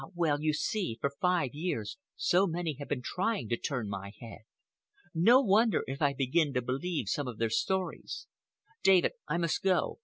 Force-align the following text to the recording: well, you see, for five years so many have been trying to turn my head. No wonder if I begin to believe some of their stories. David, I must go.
well, 0.15 0.41
you 0.41 0.51
see, 0.51 0.97
for 0.99 1.11
five 1.21 1.53
years 1.53 1.99
so 2.15 2.47
many 2.47 2.73
have 2.79 2.89
been 2.89 3.03
trying 3.03 3.47
to 3.47 3.55
turn 3.55 3.87
my 3.87 4.11
head. 4.19 4.39
No 5.13 5.41
wonder 5.41 5.83
if 5.85 6.01
I 6.01 6.15
begin 6.15 6.53
to 6.55 6.61
believe 6.63 7.07
some 7.07 7.27
of 7.27 7.37
their 7.37 7.51
stories. 7.51 8.25
David, 8.81 9.11
I 9.27 9.37
must 9.37 9.61
go. 9.61 9.99